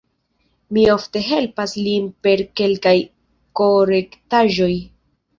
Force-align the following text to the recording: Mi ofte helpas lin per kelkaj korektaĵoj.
Mi 0.75 0.83
ofte 0.91 1.19
helpas 1.25 1.75
lin 1.87 2.07
per 2.27 2.41
kelkaj 2.61 2.93
korektaĵoj. 3.61 4.71